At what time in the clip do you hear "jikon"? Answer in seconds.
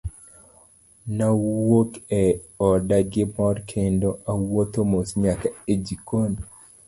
5.85-6.31